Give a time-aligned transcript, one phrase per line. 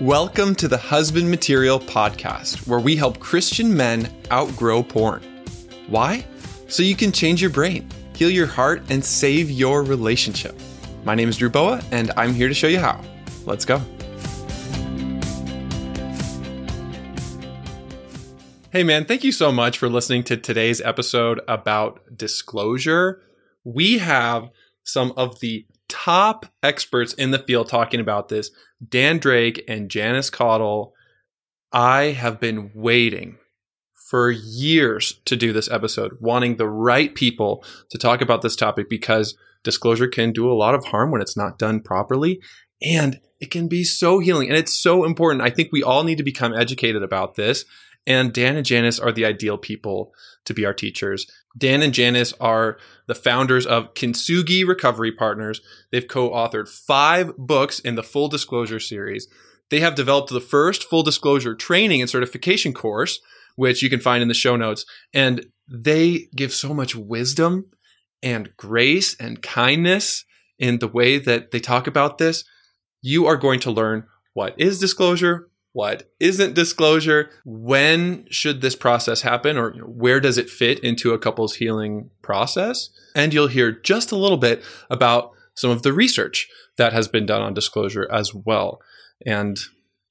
[0.00, 5.24] Welcome to the Husband Material Podcast, where we help Christian men outgrow porn.
[5.88, 6.24] Why?
[6.68, 10.56] So you can change your brain, heal your heart, and save your relationship.
[11.02, 13.02] My name is Drew Boa, and I'm here to show you how.
[13.44, 13.78] Let's go.
[18.70, 23.20] Hey, man, thank you so much for listening to today's episode about disclosure.
[23.64, 24.50] We have
[24.84, 28.50] some of the top experts in the field talking about this
[28.86, 30.92] Dan Drake and Janice Caudill.
[31.72, 33.38] I have been waiting
[34.08, 38.88] for years to do this episode, wanting the right people to talk about this topic
[38.88, 42.40] because disclosure can do a lot of harm when it's not done properly.
[42.82, 45.42] And it can be so healing and it's so important.
[45.42, 47.64] I think we all need to become educated about this.
[48.06, 50.12] And Dan and Janice are the ideal people
[50.46, 51.26] to be our teachers.
[51.56, 55.60] Dan and Janice are the founders of Kintsugi Recovery Partners.
[55.90, 59.26] They've co authored five books in the Full Disclosure series.
[59.70, 63.20] They have developed the first full disclosure training and certification course,
[63.56, 64.86] which you can find in the show notes.
[65.12, 67.66] And they give so much wisdom
[68.22, 70.24] and grace and kindness
[70.58, 72.44] in the way that they talk about this.
[73.02, 79.22] You are going to learn what is disclosure, what isn't disclosure when should this process
[79.22, 82.90] happen or where does it fit into a couple's healing process?
[83.14, 87.26] And you'll hear just a little bit about some of the research that has been
[87.26, 88.80] done on disclosure as well
[89.26, 89.58] and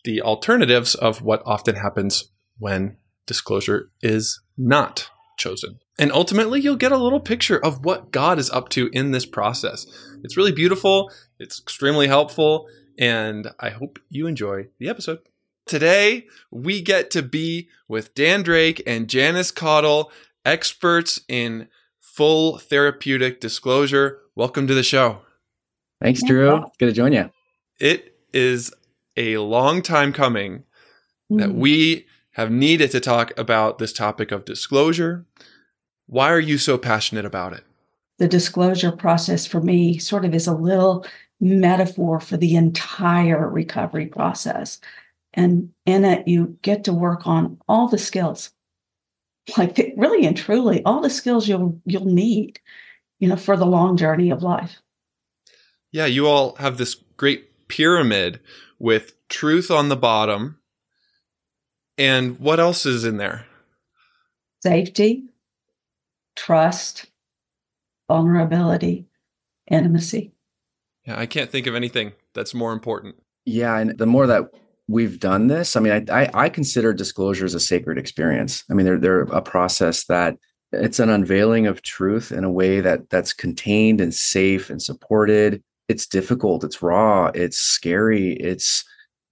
[0.03, 5.79] the alternatives of what often happens when disclosure is not chosen.
[5.99, 9.25] And ultimately you'll get a little picture of what god is up to in this
[9.25, 9.85] process.
[10.23, 15.19] It's really beautiful it's extremely helpful and i hope you enjoy the episode
[15.67, 20.09] Today, we get to be with Dan Drake and Janice Caudill,
[20.45, 21.67] experts in
[21.99, 24.19] full therapeutic disclosure.
[24.33, 25.19] Welcome to the show.
[26.01, 26.63] Thanks, Drew.
[26.79, 27.29] Good to join you.
[27.79, 28.73] It is
[29.17, 30.63] a long time coming
[31.29, 31.39] mm.
[31.39, 35.25] that we have needed to talk about this topic of disclosure.
[36.05, 37.63] Why are you so passionate about it?
[38.19, 41.05] The disclosure process for me sort of is a little
[41.39, 44.79] metaphor for the entire recovery process.
[45.37, 48.49] And in it, you get to work on all the skills,
[49.55, 52.59] like really and truly, all the skills you'll you'll need,
[53.19, 54.81] you know, for the long journey of life.
[55.91, 58.39] Yeah, you all have this great pyramid
[58.79, 60.57] with truth on the bottom.
[61.99, 63.45] And what else is in there?
[64.63, 65.25] Safety,
[66.35, 67.05] trust,
[68.07, 69.05] vulnerability,
[69.69, 70.33] intimacy.
[71.05, 73.15] Yeah, I can't think of anything that's more important.
[73.45, 74.51] Yeah, and the more that
[74.87, 75.75] we've done this.
[75.75, 78.63] I mean, I, I, I consider disclosures a sacred experience.
[78.69, 80.37] I mean, they're they're a process that
[80.71, 85.63] it's an unveiling of truth in a way that that's contained and safe and supported.
[85.87, 86.63] It's difficult.
[86.63, 87.31] It's raw.
[87.33, 88.33] It's scary.
[88.33, 88.83] It's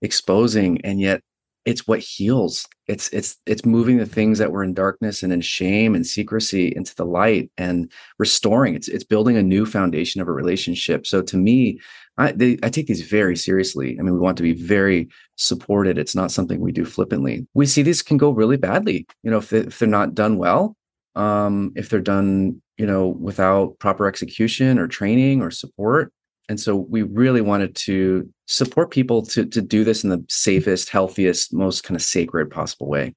[0.02, 1.22] exposing, and yet
[1.66, 2.68] it's what heals.
[2.88, 6.72] It's it's it's moving the things that were in darkness and in shame and secrecy
[6.76, 8.76] into the light and restoring.
[8.76, 11.08] It's it's building a new foundation of a relationship.
[11.08, 11.80] So to me,
[12.18, 13.98] I, they, I take these very seriously.
[14.00, 15.98] I mean, we want to be very supported.
[15.98, 17.46] It's not something we do flippantly.
[17.54, 19.06] We see these can go really badly.
[19.24, 20.78] You know, if, they, if they're not done well,
[21.16, 26.14] um, if they're done, you know, without proper execution or training or support.
[26.48, 30.90] And so we really wanted to support people to to do this in the safest,
[30.90, 33.16] healthiest, most kind of sacred possible way.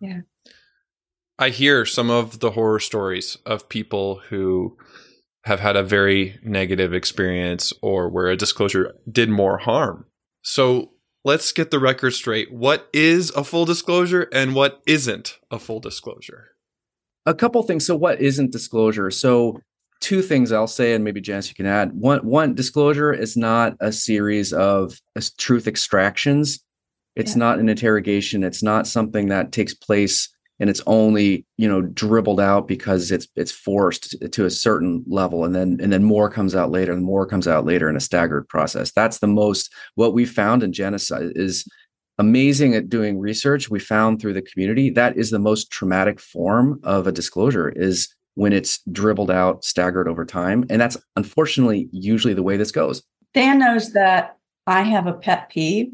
[0.00, 0.20] Yeah.
[1.38, 4.76] I hear some of the horror stories of people who
[5.44, 10.06] have had a very negative experience or where a disclosure did more harm.
[10.42, 10.92] So
[11.24, 12.52] let's get the record straight.
[12.52, 16.48] What is a full disclosure and what isn't a full disclosure?
[17.26, 17.86] A couple things.
[17.86, 19.10] So, what isn't disclosure?
[19.10, 19.60] So,
[20.00, 21.92] two things I'll say, and maybe Janice, you can add.
[21.94, 26.58] One, one disclosure is not a series of uh, truth extractions.
[27.14, 27.38] It's yeah.
[27.38, 28.42] not an interrogation.
[28.42, 30.31] It's not something that takes place
[30.62, 35.44] and it's only you know dribbled out because it's it's forced to a certain level
[35.44, 38.00] and then and then more comes out later and more comes out later in a
[38.00, 38.92] staggered process.
[38.92, 41.68] That's the most what we found in Janice is
[42.18, 44.88] amazing at doing research we found through the community.
[44.88, 50.06] That is the most traumatic form of a disclosure is when it's dribbled out staggered
[50.06, 53.02] over time and that's unfortunately usually the way this goes.
[53.34, 54.38] Dan knows that
[54.68, 55.88] i have a pet peeve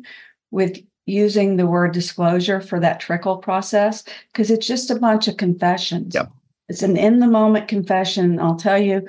[0.50, 0.78] with
[1.08, 6.14] using the word disclosure for that trickle process because it's just a bunch of confessions.
[6.14, 6.30] Yep.
[6.68, 8.38] It's an in the moment confession.
[8.38, 9.06] I'll tell you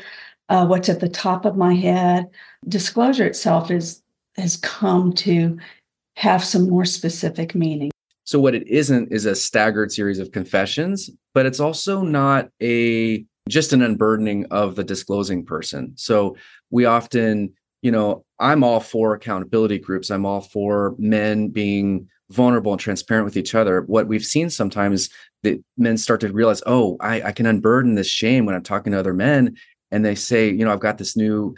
[0.47, 2.27] uh, what's at the top of my head.
[2.67, 4.01] Disclosure itself is
[4.37, 5.57] has come to
[6.15, 7.91] have some more specific meaning.
[8.23, 13.25] So what it isn't is a staggered series of confessions, but it's also not a
[13.49, 15.93] just an unburdening of the disclosing person.
[15.95, 16.37] So
[16.69, 20.09] we often you know, I'm all for accountability groups.
[20.09, 23.81] I'm all for men being vulnerable and transparent with each other.
[23.81, 25.09] What we've seen sometimes
[25.43, 28.91] that men start to realize, oh, I, I can unburden this shame when I'm talking
[28.91, 29.55] to other men.
[29.91, 31.55] And they say, you know, I've got this new,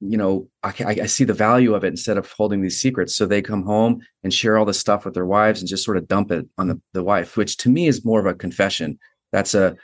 [0.00, 3.14] you know, I, I see the value of it instead of holding these secrets.
[3.14, 5.96] So they come home and share all this stuff with their wives and just sort
[5.96, 8.98] of dump it on the, the wife, which to me is more of a confession.
[9.32, 9.76] That's a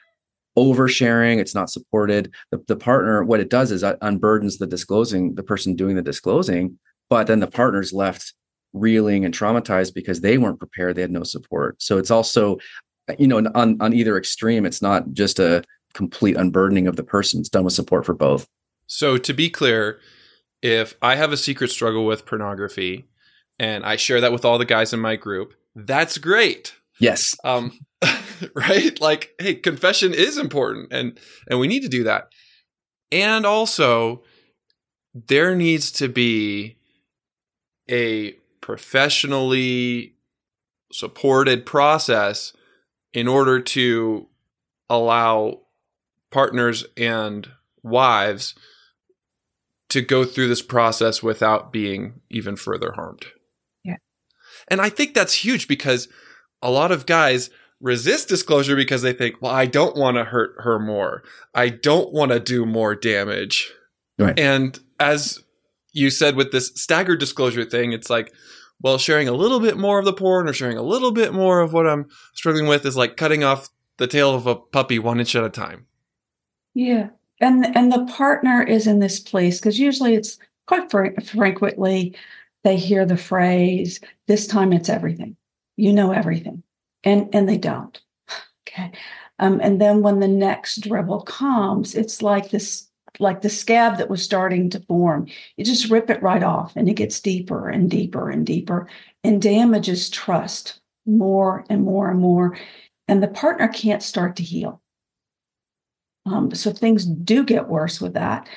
[0.56, 1.38] oversharing.
[1.38, 2.32] It's not supported.
[2.50, 6.02] The, the partner, what it does is it unburdens the disclosing, the person doing the
[6.02, 6.78] disclosing,
[7.08, 8.34] but then the partner's left
[8.72, 10.96] reeling and traumatized because they weren't prepared.
[10.96, 11.80] They had no support.
[11.82, 12.58] So it's also,
[13.08, 15.62] uh, you know, on, on either extreme, it's not just a
[15.94, 17.40] complete unburdening of the person.
[17.40, 18.46] It's done with support for both.
[18.86, 20.00] So to be clear,
[20.62, 23.06] if I have a secret struggle with pornography
[23.58, 26.74] and I share that with all the guys in my group, that's great.
[26.98, 27.34] Yes.
[27.44, 27.78] Um,
[28.54, 29.00] right?
[29.00, 31.18] Like, hey, confession is important and
[31.48, 32.28] and we need to do that.
[33.10, 34.22] And also
[35.14, 36.78] there needs to be
[37.90, 40.14] a professionally
[40.92, 42.52] supported process
[43.12, 44.28] in order to
[44.88, 45.60] allow
[46.30, 47.48] partners and
[47.82, 48.54] wives
[49.90, 53.26] to go through this process without being even further harmed.
[53.84, 53.96] Yeah.
[54.68, 56.08] And I think that's huge because
[56.62, 57.50] a lot of guys
[57.80, 61.22] resist disclosure because they think, well, I don't want to hurt her more.
[61.54, 63.72] I don't want to do more damage.
[64.18, 64.38] Right.
[64.38, 65.40] And as
[65.92, 68.32] you said with this staggered disclosure thing, it's like,
[68.80, 71.60] well, sharing a little bit more of the porn or sharing a little bit more
[71.60, 73.68] of what I'm struggling with is like cutting off
[73.98, 75.86] the tail of a puppy one inch at a time.
[76.74, 77.10] Yeah.
[77.40, 82.14] And and the partner is in this place because usually it's quite fr- frequently
[82.64, 85.36] they hear the phrase, this time it's everything.
[85.76, 86.62] You know everything.
[87.04, 88.00] And and they don't.
[88.68, 88.92] Okay.
[89.38, 92.88] Um, and then when the next dribble comes, it's like this
[93.18, 95.26] like the scab that was starting to form.
[95.56, 98.88] You just rip it right off and it gets deeper and deeper and deeper
[99.22, 102.56] and damages trust more and more and more.
[103.08, 104.80] And the partner can't start to heal.
[106.24, 108.48] Um, so things do get worse with that.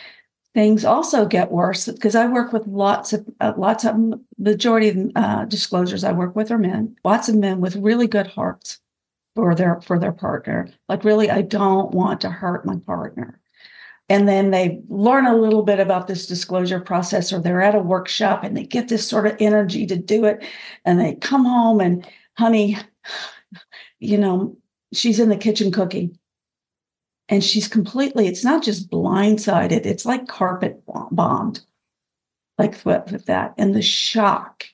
[0.56, 3.96] Things also get worse because I work with lots of uh, lots of
[4.40, 6.96] majority of uh, disclosures I work with are men.
[7.04, 8.80] Lots of men with really good hearts
[9.36, 10.70] for their for their partner.
[10.90, 13.40] Like really, I don't want to hurt my partner
[14.10, 17.80] and then they learn a little bit about this disclosure process or they're at a
[17.80, 20.44] workshop and they get this sort of energy to do it
[20.84, 22.08] and they come home and
[22.38, 22.78] honey
[24.00, 24.56] you know
[24.94, 26.18] she's in the kitchen cooking
[27.30, 30.82] and she's completely it's not just blindsided it's like carpet
[31.12, 31.62] bombed.
[32.58, 33.54] Like with that.
[33.58, 34.66] And the shock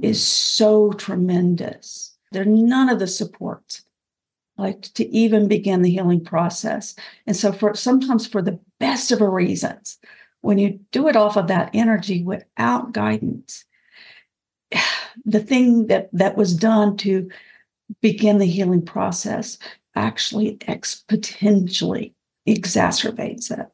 [0.00, 2.16] is so tremendous.
[2.30, 3.82] There's none of the support
[4.56, 6.94] like to even begin the healing process.
[7.26, 9.98] And so for sometimes for the best of reasons,
[10.42, 13.64] when you do it off of that energy without guidance,
[15.24, 17.28] the thing that that was done to
[18.00, 19.58] begin the healing process
[19.94, 22.14] actually exponentially
[22.48, 23.66] exacerbates it.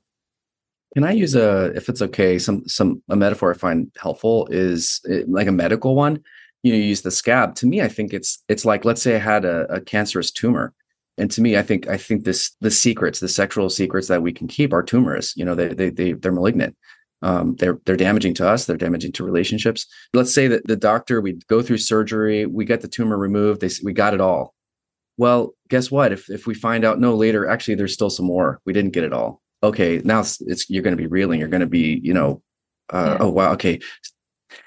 [0.94, 5.00] Can I use a, if it's okay, some some a metaphor I find helpful is
[5.08, 6.22] eh, like a medical one
[6.62, 7.54] you know, use the scab.
[7.56, 10.74] To me, I think it's it's like let's say I had a, a cancerous tumor,
[11.16, 14.32] and to me, I think I think this the secrets, the sexual secrets that we
[14.32, 15.36] can keep are tumorous.
[15.36, 16.76] You know, they they, they they're malignant.
[17.22, 18.66] Um, they're they're damaging to us.
[18.66, 19.86] They're damaging to relationships.
[20.14, 23.60] Let's say that the doctor we go through surgery, we get the tumor removed.
[23.60, 24.54] They we got it all.
[25.16, 26.12] Well, guess what?
[26.12, 28.60] If if we find out no later, actually there's still some more.
[28.64, 29.42] We didn't get it all.
[29.62, 31.40] Okay, now it's, it's you're going to be reeling.
[31.40, 32.42] You're going to be you know,
[32.92, 33.24] uh, yeah.
[33.24, 33.80] oh wow, okay.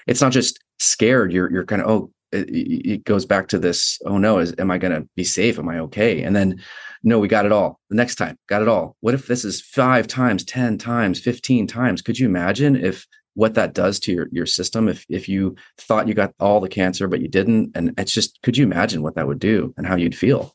[0.06, 3.98] It's not just scared, you're you're kind of oh it, it, goes back to this
[4.06, 6.58] oh no is am i going to be safe am i okay and then
[7.02, 9.60] no we got it all the next time got it all what if this is
[9.60, 14.28] five times 10 times 15 times could you imagine if what that does to your
[14.32, 17.92] your system if if you thought you got all the cancer but you didn't and
[17.98, 20.54] it's just could you imagine what that would do and how you'd feel.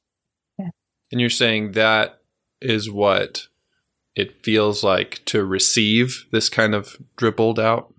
[1.11, 2.21] And you're saying that
[2.61, 3.47] is what
[4.15, 7.93] it feels like to receive this kind of dribbled out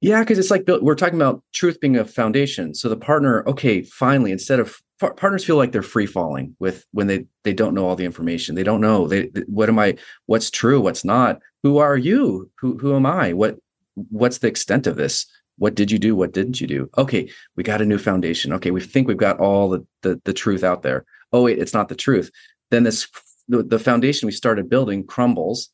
[0.00, 2.74] yeah, because it's like we're talking about truth being a foundation.
[2.74, 7.06] So the partner, okay, finally, instead of partners feel like they're free falling with when
[7.06, 8.54] they they don't know all the information.
[8.54, 9.96] They don't know they, what am I?
[10.26, 10.80] What's true?
[10.80, 11.40] What's not?
[11.62, 12.50] Who are you?
[12.60, 13.34] Who who am I?
[13.34, 13.58] What
[13.94, 15.26] what's the extent of this?
[15.58, 16.16] What did you do?
[16.16, 16.88] What didn't you do?
[16.96, 18.54] Okay, we got a new foundation.
[18.54, 21.04] Okay, we think we've got all the the, the truth out there.
[21.32, 22.30] Oh wait, it's not the truth.
[22.70, 23.08] Then this
[23.48, 25.70] the, the foundation we started building crumbles,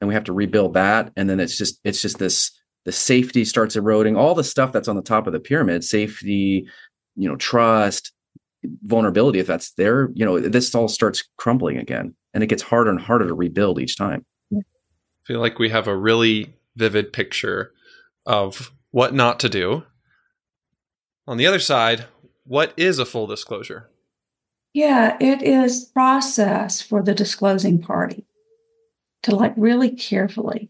[0.00, 1.12] and we have to rebuild that.
[1.16, 2.52] And then it's just it's just this
[2.84, 6.66] the safety starts eroding all the stuff that's on the top of the pyramid safety
[7.16, 8.12] you know trust
[8.84, 12.90] vulnerability if that's there you know this all starts crumbling again and it gets harder
[12.90, 14.60] and harder to rebuild each time i
[15.24, 17.72] feel like we have a really vivid picture
[18.24, 19.84] of what not to do.
[21.26, 22.06] On the other side,
[22.44, 23.90] what is a full disclosure?
[24.76, 28.26] Yeah, it is process for the disclosing party
[29.22, 30.68] to like really carefully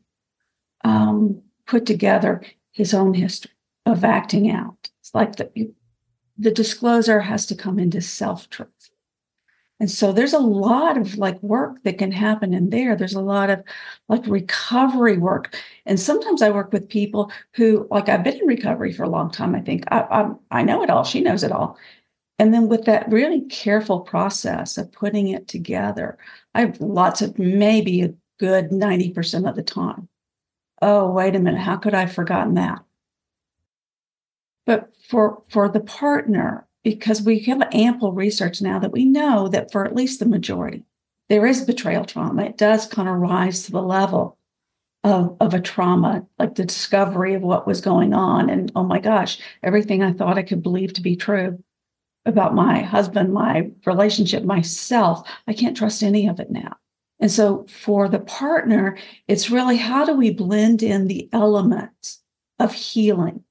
[0.84, 3.50] um, put together his own history
[3.84, 4.90] of acting out.
[5.00, 5.72] It's like the
[6.38, 8.90] the discloser has to come into self truth.
[9.80, 12.94] And so there's a lot of like work that can happen in there.
[12.94, 13.64] There's a lot of
[14.08, 15.56] like recovery work.
[15.84, 19.32] And sometimes I work with people who, like, I've been in recovery for a long
[19.32, 19.56] time.
[19.56, 21.02] I think I, I, I know it all.
[21.02, 21.76] She knows it all.
[22.38, 26.18] And then with that really careful process of putting it together,
[26.54, 30.08] I have lots of maybe a good 90% of the time.
[30.82, 31.60] Oh, wait a minute.
[31.60, 32.84] How could I have forgotten that?
[34.66, 39.72] But for, for the partner, because we have ample research now that we know that
[39.72, 40.84] for at least the majority,
[41.28, 42.44] there is betrayal trauma.
[42.44, 44.36] It does kind of rise to the level
[45.02, 48.50] of, of a trauma, like the discovery of what was going on.
[48.50, 51.62] And oh my gosh, everything I thought I could believe to be true
[52.26, 56.76] about my husband, my relationship, myself, I can't trust any of it now.
[57.20, 62.22] And so for the partner, it's really how do we blend in the elements
[62.58, 63.42] of healing,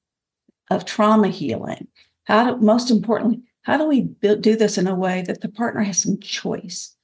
[0.70, 1.88] of trauma healing,
[2.24, 5.82] how do, most importantly, how do we do this in a way that the partner
[5.82, 6.94] has some choice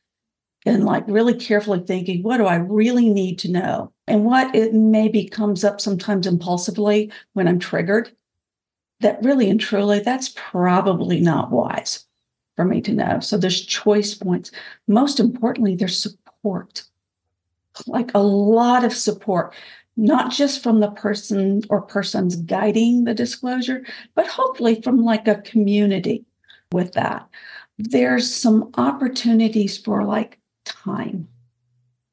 [0.65, 3.93] and like really carefully thinking, what do I really need to know?
[4.07, 8.15] And what it maybe comes up sometimes impulsively when I'm triggered,
[9.03, 12.07] that really and truly, that's probably not wise
[12.57, 13.21] for me to know.
[13.21, 14.51] So there's choice points.
[14.89, 16.85] Most importantly, there's support,
[17.87, 19.55] like a lot of support
[19.97, 25.43] not just from the person or persons guiding the disclosure, but hopefully from like a
[25.43, 26.25] community
[26.73, 27.29] with that.
[27.79, 31.29] There's some opportunities for like time,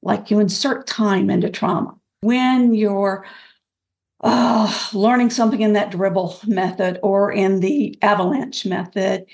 [0.01, 1.95] like you insert time into trauma.
[2.21, 3.25] When you're
[4.21, 9.25] uh, learning something in that dribble method or in the avalanche method,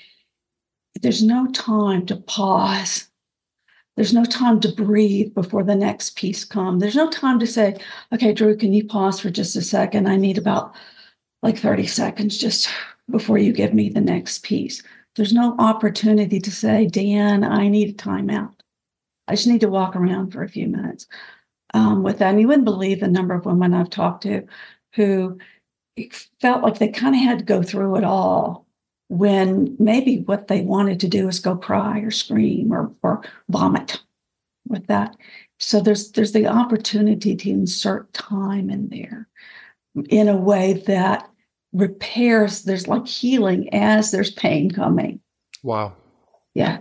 [1.02, 3.08] there's no time to pause
[3.96, 6.80] there's no time to breathe before the next piece comes.
[6.80, 7.76] There's no time to say,
[8.12, 10.06] okay, Drew, can you pause for just a second?
[10.06, 10.74] I need about
[11.42, 12.68] like 30 seconds just
[13.10, 14.82] before you give me the next piece.
[15.16, 18.52] There's no opportunity to say, Dan, I need a timeout.
[19.28, 21.06] I just need to walk around for a few minutes
[21.72, 22.30] um, with that.
[22.30, 24.46] And you wouldn't believe the number of women I've talked to
[24.96, 25.38] who
[26.40, 28.66] felt like they kind of had to go through it all
[29.08, 34.02] when maybe what they wanted to do is go cry or scream or, or vomit
[34.68, 35.16] with that.
[35.58, 39.28] So there's there's the opportunity to insert time in there
[40.08, 41.30] in a way that
[41.72, 45.20] repairs there's like healing as there's pain coming.
[45.62, 45.94] Wow.
[46.54, 46.80] Yeah.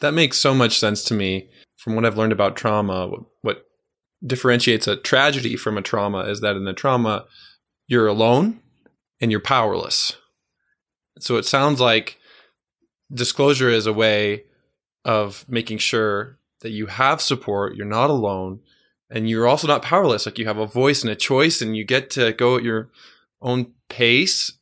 [0.00, 3.10] That makes so much sense to me from what I've learned about trauma.
[3.42, 3.65] What
[4.24, 7.26] differentiates a tragedy from a trauma is that in a trauma,
[7.86, 8.60] you're alone
[9.20, 10.16] and you're powerless
[11.18, 12.18] so it sounds like
[13.12, 14.44] disclosure is a way
[15.04, 18.60] of making sure that you have support, you're not alone,
[19.10, 20.26] and you're also not powerless.
[20.26, 22.90] Like you have a voice and a choice, and you get to go at your
[23.40, 24.52] own pace.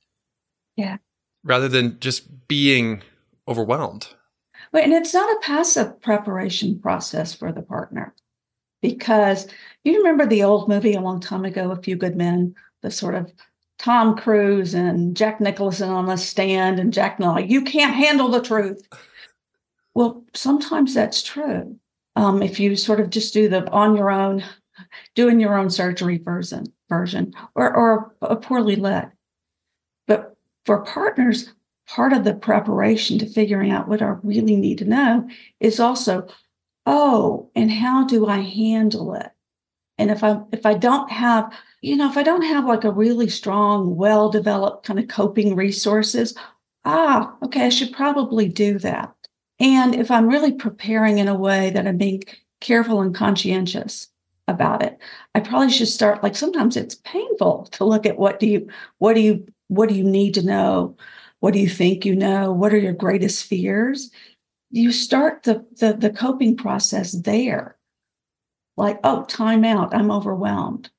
[0.77, 0.99] Yeah.
[1.43, 3.03] Rather than just being
[3.49, 4.09] overwhelmed.
[4.73, 8.15] Well, and it's not a passive preparation process for the partner
[8.85, 9.47] because
[9.83, 13.15] you remember the old movie a long time ago, A Few Good Men, the sort
[13.15, 13.33] of
[13.79, 18.43] Tom Cruise and Jack Nicholson on the stand, and Jack like, you can't handle the
[18.43, 18.87] truth.
[19.95, 21.79] Well, sometimes that's true.
[22.15, 24.45] Um, if you sort of just do the on your own,
[25.15, 29.11] doing your own surgery version, version, or or a poorly led.
[30.07, 30.37] But
[30.67, 31.55] for partners,
[31.87, 35.27] part of the preparation to figuring out what I really need to know
[35.59, 36.29] is also,
[36.87, 39.31] oh, and how do I handle it?
[39.99, 41.53] And if I if I don't have
[41.85, 45.55] you know, if I don't have like a really strong, well developed kind of coping
[45.55, 46.35] resources,
[46.87, 49.15] ah, okay, I should probably do that.
[49.61, 52.23] And if I'm really preparing in a way that I'm being
[52.61, 54.09] careful and conscientious
[54.49, 54.99] about it,
[55.35, 59.15] I probably should start like sometimes it's painful to look at what do you, what
[59.15, 60.97] do you, what do you need to know?
[61.41, 62.51] What do you think you know?
[62.51, 64.11] What are your greatest fears?
[64.75, 67.77] You start the the, the coping process there.
[68.77, 69.95] Like, oh, time out.
[69.95, 70.91] I'm overwhelmed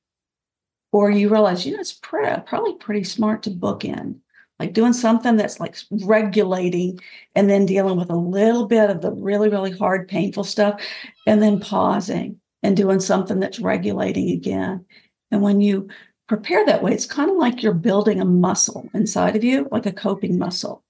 [0.95, 4.21] or you realize, you know, it's pretty, probably pretty smart to book in,
[4.59, 6.97] like doing something that's like regulating
[7.35, 10.79] and then dealing with a little bit of the really, really hard, painful stuff,
[11.27, 14.85] and then pausing and doing something that's regulating again.
[15.31, 15.89] And when you
[16.29, 19.85] prepare that way, it's kind of like you're building a muscle inside of you, like
[19.85, 20.84] a coping muscle.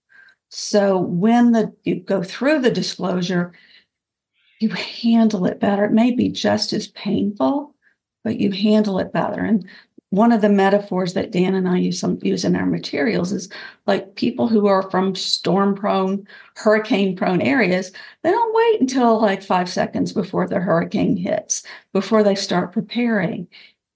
[0.58, 3.52] So when the you go through the disclosure,
[4.62, 5.84] you handle it better.
[5.84, 7.76] It may be just as painful,
[8.24, 9.42] but you handle it better.
[9.44, 9.68] And
[10.12, 13.50] one of the metaphors that Dan and I use some use in our materials is
[13.86, 17.92] like people who are from storm prone, hurricane prone areas,
[18.24, 23.46] they don't wait until like five seconds before the hurricane hits, before they start preparing.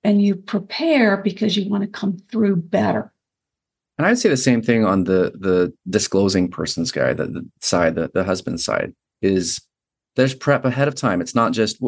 [0.04, 3.14] And you prepare because you want to come through better.
[4.00, 7.96] And I'd say the same thing on the the disclosing person's guy, the, the side,
[7.96, 9.62] the, the husband side, is
[10.16, 11.20] there's prep ahead of time.
[11.20, 11.80] It's not just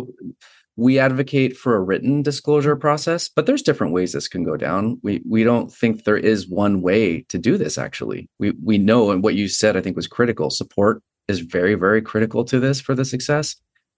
[0.75, 4.99] we advocate for a written disclosure process, but there's different ways this can go down.
[5.01, 7.77] We we don't think there is one way to do this.
[7.77, 10.49] Actually, we we know, and what you said I think was critical.
[10.49, 13.55] Support is very very critical to this for the success,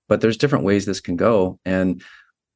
[0.08, 1.60] but there's different ways this can go.
[1.66, 2.04] And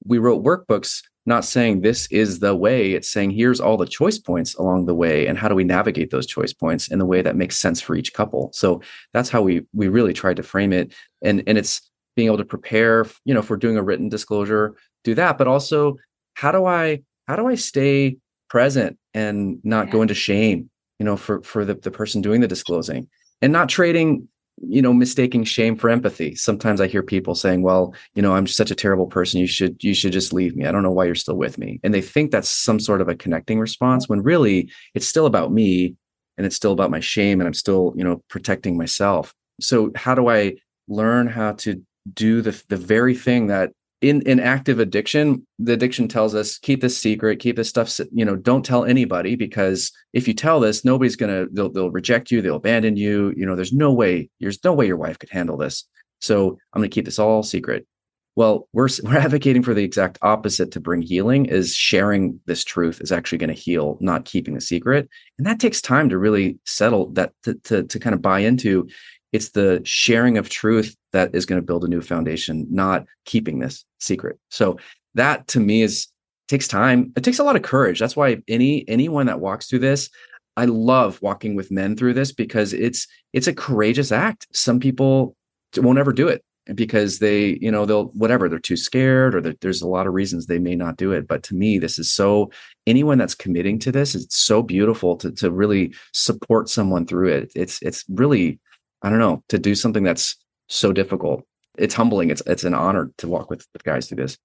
[0.05, 4.17] we wrote workbooks not saying this is the way it's saying here's all the choice
[4.17, 7.21] points along the way and how do we navigate those choice points in the way
[7.21, 8.49] that makes sense for each couple?
[8.53, 8.81] So
[9.13, 10.93] that's how we we really tried to frame it.
[11.21, 11.81] And and it's
[12.15, 15.95] being able to prepare you know for doing a written disclosure do that but also
[16.33, 18.17] how do i how do i stay
[18.49, 19.91] present and not yeah.
[19.91, 20.67] go into shame
[20.99, 23.07] you know for for the, the person doing the disclosing?
[23.41, 24.27] And not trading
[24.61, 26.35] you know mistaking shame for empathy.
[26.35, 29.39] Sometimes i hear people saying well you know i'm such a terrible person.
[29.39, 30.65] You should you should just leave me.
[30.65, 31.79] I don't know why you're still with me.
[31.83, 35.51] And they think that's some sort of a connecting response when really it's still about
[35.51, 35.95] me
[36.37, 39.33] and it's still about my shame and i'm still you know protecting myself.
[39.61, 40.55] So how do i
[40.87, 41.81] learn how to
[42.13, 46.81] do the the very thing that in in active addiction the addiction tells us keep
[46.81, 50.85] this secret keep this stuff you know don't tell anybody because if you tell this
[50.85, 54.63] nobody's gonna they'll, they'll reject you they'll abandon you you know there's no way there's
[54.63, 55.87] no way your wife could handle this.
[56.19, 57.87] So i'm gonna keep this all secret.
[58.35, 63.01] Well we're we're advocating for the exact opposite to bring healing is sharing this truth
[63.01, 65.09] is actually going to heal not keeping the secret.
[65.39, 68.87] And that takes time to really settle that to, to, to kind of buy into
[69.33, 73.59] it's the sharing of truth that is going to build a new foundation not keeping
[73.59, 74.39] this secret.
[74.49, 74.77] So
[75.15, 76.07] that to me is
[76.47, 77.11] takes time.
[77.17, 77.99] It takes a lot of courage.
[77.99, 80.09] That's why any anyone that walks through this
[80.57, 84.47] i love walking with men through this because it's it's a courageous act.
[84.51, 85.35] Some people
[85.77, 89.81] won't ever do it because they you know they'll whatever they're too scared or there's
[89.81, 91.27] a lot of reasons they may not do it.
[91.27, 92.51] But to me this is so
[92.87, 97.51] anyone that's committing to this it's so beautiful to to really support someone through it.
[97.55, 98.59] It's it's really
[99.01, 100.35] I don't know, to do something that's
[100.67, 101.45] so difficult.
[101.77, 102.31] It's humbling.
[102.31, 104.37] It's it's an honor to walk with, guys through this.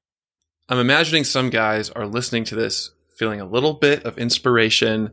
[0.69, 5.13] I'm imagining some guys are listening to this feeling a little bit of inspiration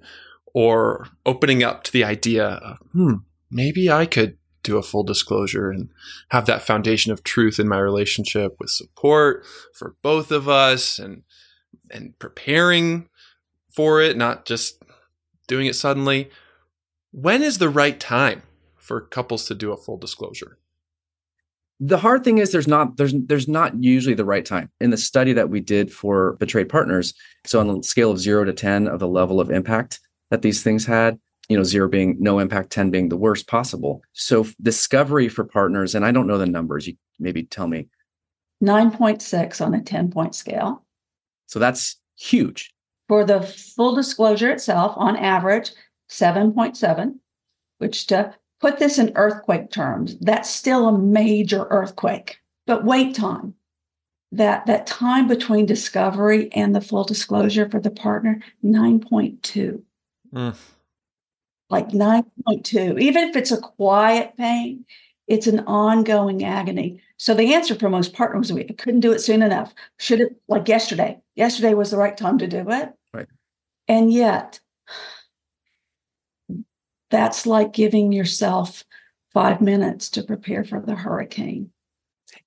[0.53, 3.13] or opening up to the idea of, hmm,
[3.51, 5.89] maybe I could do a full disclosure and
[6.29, 11.23] have that foundation of truth in my relationship with support for both of us and
[11.91, 13.07] and preparing
[13.69, 14.83] for it, not just
[15.47, 16.29] doing it suddenly.
[17.11, 18.43] When is the right time
[18.89, 20.57] for couples to do a full disclosure?
[21.79, 24.71] The hard thing is there's not there's there's not usually the right time.
[24.81, 27.13] In the study that we did for betrayed partners,
[27.45, 29.99] so on a scale of 0 to 10 of the level of impact
[30.31, 34.01] that these things had, you know, 0 being no impact, 10 being the worst possible.
[34.13, 37.89] So discovery for partners and I don't know the numbers, you maybe tell me.
[38.63, 40.83] 9.6 on a 10 point scale.
[41.45, 42.73] So that's huge.
[43.07, 45.71] For the full disclosure itself, on average,
[46.09, 47.19] 7.7,
[47.77, 52.39] which to put this in earthquake terms, that's still a major earthquake.
[52.67, 53.55] But wait time,
[54.31, 59.81] that that time between discovery and the full disclosure for the partner, 9.2.
[60.33, 60.55] Mm.
[61.69, 63.01] Like 9.2.
[63.01, 64.85] Even if it's a quiet pain,
[65.27, 67.01] it's an ongoing agony.
[67.17, 69.73] So the answer for most partners, we couldn't do it soon enough.
[69.97, 71.19] Should it like yesterday?
[71.35, 72.93] Yesterday was the right time to do it.
[73.13, 73.27] Right.
[73.87, 74.59] And yet
[77.09, 78.83] that's like giving yourself
[79.33, 81.71] five minutes to prepare for the hurricane.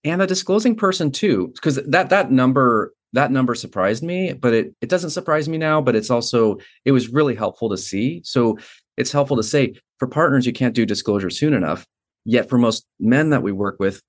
[0.04, 4.74] And the disclosing person too, because that that number that number surprised me, but it
[4.80, 5.80] it doesn't surprise me now.
[5.80, 8.22] But it's also it was really helpful to see.
[8.24, 8.58] So
[8.96, 11.86] it's helpful to say for partners you can't do disclosure soon enough.
[12.24, 14.00] Yet for most men that we work with,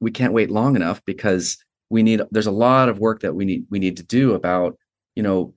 [0.00, 1.56] we can't wait long enough because
[1.90, 4.76] we need there's a lot of work that we need we need to do about
[5.14, 5.54] you know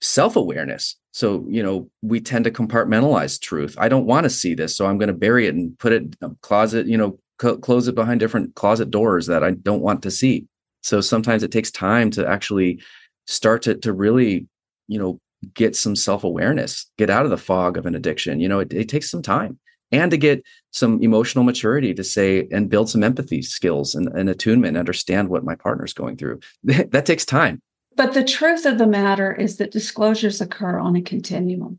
[0.00, 0.96] self-awareness.
[1.12, 3.74] So you know we tend to compartmentalize truth.
[3.78, 6.16] I don't want to see this so i'm going to bury it and put it
[6.40, 10.10] closet you know co- close it behind different closet doors that i don't want to
[10.10, 10.46] see.
[10.82, 12.80] So sometimes it takes time to actually
[13.26, 14.46] start to, to really
[14.88, 15.20] you know
[15.54, 18.40] get some self-awareness get out of the fog of an addiction.
[18.40, 19.58] You know it, it takes some time.
[19.92, 24.28] And to get some emotional maturity to say and build some empathy skills and, and
[24.28, 26.38] attunement understand what my partner's going through.
[26.62, 27.60] That takes time
[27.96, 31.78] but the truth of the matter is that disclosures occur on a continuum.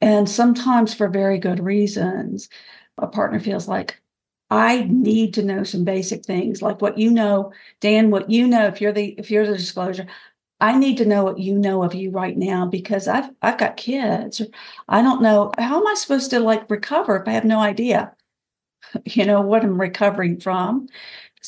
[0.00, 2.48] And sometimes for very good reasons,
[2.98, 4.00] a partner feels like,
[4.50, 8.66] I need to know some basic things like what you know, Dan, what you know,
[8.66, 10.06] if you're the if you're the disclosure,
[10.60, 13.76] I need to know what you know of you right now because I've I've got
[13.76, 14.42] kids.
[14.88, 18.14] I don't know how am I supposed to like recover if I have no idea,
[19.04, 20.88] you know, what I'm recovering from.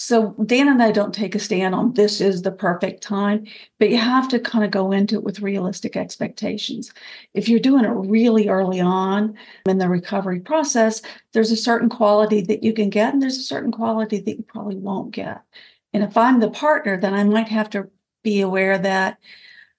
[0.01, 3.47] So Dan and I don't take a stand on this is the perfect time,
[3.81, 6.93] but you have to kind of go into it with realistic expectations.
[7.35, 9.35] If you're doing it really early on
[9.67, 13.43] in the recovery process, there's a certain quality that you can get, and there's a
[13.43, 15.43] certain quality that you probably won't get.
[15.93, 17.91] And if I'm the partner, then I might have to
[18.23, 19.19] be aware that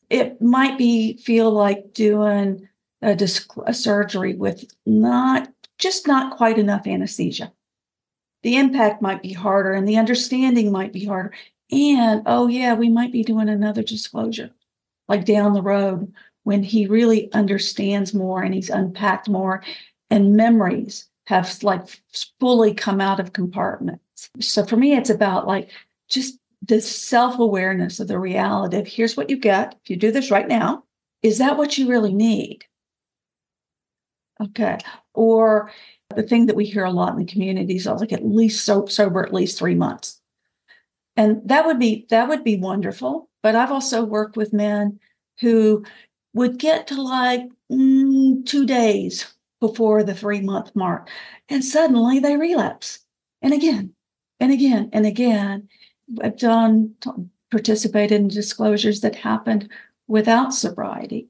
[0.10, 2.68] it might be feel like doing
[3.02, 7.54] a, disc- a surgery with not just not quite enough anesthesia
[8.44, 11.34] the impact might be harder and the understanding might be harder.
[11.72, 14.52] And oh, yeah, we might be doing another disclosure
[15.08, 16.12] like down the road
[16.44, 19.64] when he really understands more and he's unpacked more
[20.10, 21.82] and memories have like
[22.40, 24.30] fully come out of compartments.
[24.40, 25.70] So for me, it's about like
[26.08, 29.76] just the self awareness of the reality of here's what you get.
[29.84, 30.84] If you do this right now,
[31.22, 32.66] is that what you really need?
[34.42, 34.78] Okay.
[35.14, 35.72] Or
[36.16, 38.86] the thing that we hear a lot in the communities is like at least so,
[38.88, 40.20] sober at least three months.
[41.16, 43.30] And that would be that would be wonderful.
[43.44, 45.00] But I've also worked with men
[45.40, 45.86] who
[46.34, 47.42] would get to like
[47.72, 51.10] mm, two days before the three month mark,
[51.50, 53.00] and suddenly they relapse.
[53.42, 53.94] And again,
[54.40, 55.68] and again, and again.
[56.24, 56.96] I've done
[57.52, 59.70] participated in disclosures that happened
[60.08, 61.28] without sobriety.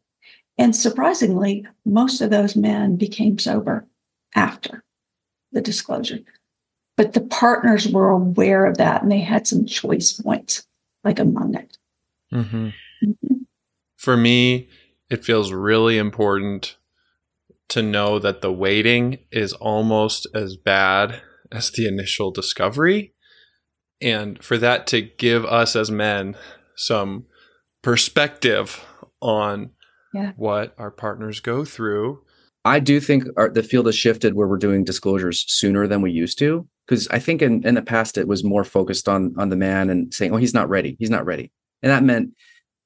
[0.58, 3.86] And surprisingly, most of those men became sober
[4.36, 4.84] after
[5.52, 6.20] the disclosure.
[6.98, 10.68] But the partners were aware of that and they had some choice points,
[11.04, 11.78] like among it.
[12.34, 12.68] Mm-hmm.
[13.04, 13.36] Mm-hmm.
[13.98, 14.70] For me,
[15.10, 16.78] it feels really important
[17.70, 23.14] to know that the waiting is almost as bad as the initial discovery.
[24.02, 26.36] And for that to give us as men
[26.76, 27.26] some
[27.82, 28.86] perspective
[29.22, 29.72] on
[30.14, 30.34] yeah.
[30.36, 32.24] what our partners go through
[32.66, 36.12] I do think our, the field has shifted where we're doing disclosures sooner than we
[36.12, 36.68] used to.
[36.88, 39.90] Because I think in, in the past it was more focused on on the man
[39.90, 40.96] and saying, "Oh, he's not ready.
[41.00, 41.52] He's not ready,"
[41.84, 42.32] and that meant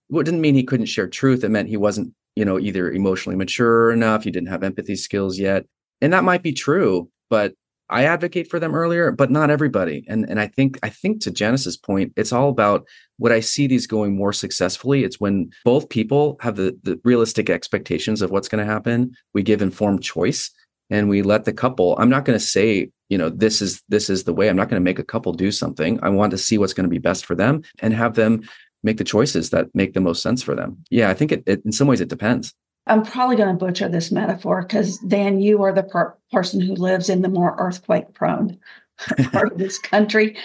[0.09, 1.43] well, didn't mean he couldn't share truth.
[1.43, 5.39] It meant he wasn't, you know, either emotionally mature enough, he didn't have empathy skills
[5.39, 5.65] yet,
[6.01, 7.09] and that might be true.
[7.29, 7.53] But
[7.89, 10.05] I advocate for them earlier, but not everybody.
[10.07, 13.67] And and I think I think to Janice's point, it's all about what I see
[13.67, 15.03] these going more successfully.
[15.03, 19.15] It's when both people have the, the realistic expectations of what's going to happen.
[19.33, 20.49] We give informed choice
[20.89, 24.09] and we let the couple, I'm not going to say, you know, this is this
[24.09, 24.49] is the way.
[24.49, 25.99] I'm not going to make a couple do something.
[26.03, 28.43] I want to see what's going to be best for them and have them
[28.83, 30.83] make the choices that make the most sense for them.
[30.89, 32.53] Yeah, I think it, it in some ways it depends.
[32.85, 36.73] I'm probably going to butcher this metaphor because Dan, you are the per- person who
[36.75, 38.59] lives in the more earthquake prone
[39.31, 40.37] part of this country.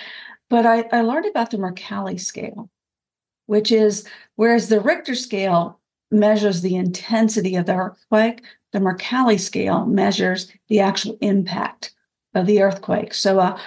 [0.49, 2.71] But I, I learned about the Mercalli scale,
[3.47, 9.85] which is whereas the Richter scale measures the intensity of the earthquake, the Mercalli scale
[9.85, 11.93] measures the actual impact
[12.35, 13.15] of the earthquake.
[13.15, 13.61] So a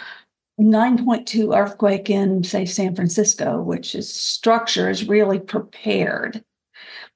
[0.60, 6.44] 9.2 earthquake in, say, San Francisco, which is structure is really prepared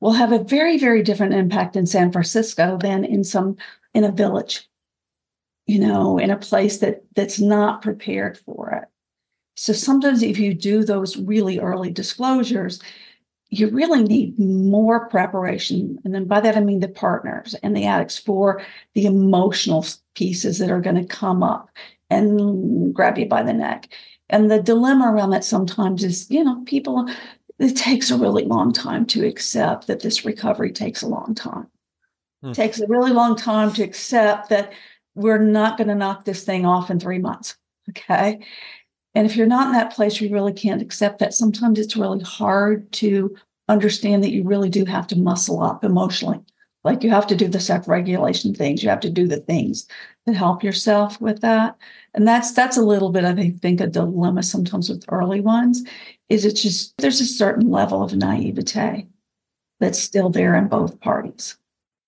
[0.06, 3.58] will have a very, very different impact in San Francisco than in some
[3.96, 4.70] in a village,
[5.66, 8.88] you know, in a place that that's not prepared for it.
[9.58, 12.80] So sometimes if you do those really early disclosures,
[13.50, 15.98] you really need more preparation.
[16.06, 18.62] And then by that I mean the partners and the addicts for
[18.94, 21.72] the emotional pieces that are going to come up
[22.12, 23.90] and grab you by the neck.
[24.30, 27.10] And the dilemma around that sometimes is, you know, people
[27.60, 31.68] it takes a really long time to accept that this recovery takes a long time.
[32.42, 32.50] Hmm.
[32.50, 34.74] It takes a really long time to accept that
[35.16, 37.56] we're not going to knock this thing off in three months.
[37.90, 38.40] Okay.
[39.14, 41.34] And if you're not in that place, you really can't accept that.
[41.34, 43.36] Sometimes it's really hard to
[43.70, 46.42] understand that you really do have to muscle up emotionally.
[46.84, 49.88] Like you have to do the self regulation things, you have to do the things
[50.26, 51.76] that help yourself with that.
[52.14, 55.84] And that's that's a little bit, I think, a dilemma sometimes with early ones
[56.30, 59.08] is it's just there's a certain level of naivete
[59.80, 61.58] that's still there in both parties.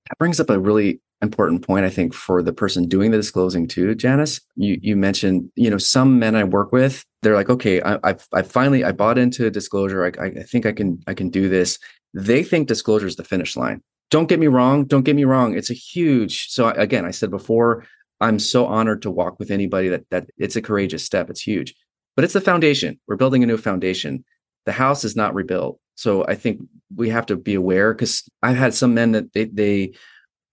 [0.09, 3.67] That brings up a really important point, I think, for the person doing the disclosing
[3.67, 4.39] too, Janice.
[4.55, 8.15] You you mentioned, you know, some men I work with, they're like, okay, I I,
[8.33, 10.05] I finally I bought into disclosure.
[10.05, 11.77] I, I think I can I can do this.
[12.13, 13.81] They think disclosure is the finish line.
[14.09, 14.85] Don't get me wrong.
[14.85, 15.55] Don't get me wrong.
[15.55, 16.47] It's a huge.
[16.49, 17.85] So again, I said before,
[18.21, 21.29] I'm so honored to walk with anybody that that it's a courageous step.
[21.29, 21.75] It's huge
[22.17, 22.99] but it's the foundation.
[23.07, 24.25] We're building a new foundation.
[24.65, 25.79] The house is not rebuilt.
[25.93, 26.59] So I think
[26.95, 29.93] we have to be aware because I've had some men that they they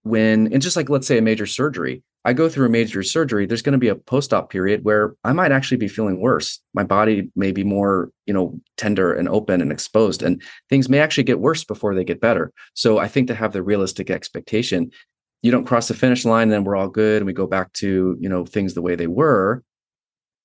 [0.02, 3.46] when and just like let's say a major surgery, I go through a major surgery,
[3.46, 6.60] there's going to be a post-op period where I might actually be feeling worse.
[6.74, 10.98] My body may be more, you know, tender and open and exposed and things may
[10.98, 12.52] actually get worse before they get better.
[12.74, 14.90] So I think to have the realistic expectation,
[15.40, 17.72] you don't cross the finish line and then we're all good and we go back
[17.74, 19.62] to, you know, things the way they were.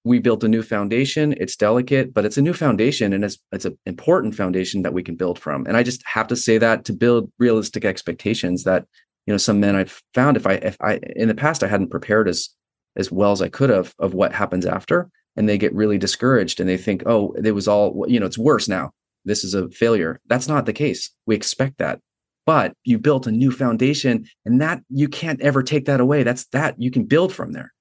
[0.05, 1.33] We built a new foundation.
[1.37, 5.03] It's delicate, but it's a new foundation and it's it's an important foundation that we
[5.03, 5.65] can build from.
[5.65, 8.85] And I just have to say that to build realistic expectations that
[9.25, 11.91] you know some men I've found if I if I in the past I hadn't
[11.91, 12.49] prepared as
[12.95, 16.59] as well as I could have of what happens after and they get really discouraged
[16.59, 18.91] and they think oh it was all you know it's worse now.
[19.25, 20.19] This is a failure.
[20.27, 21.11] That's not the case.
[21.25, 21.99] We expect that.
[22.45, 26.23] But you built a new foundation and that you can't ever take that away.
[26.23, 27.73] That's that you can build from there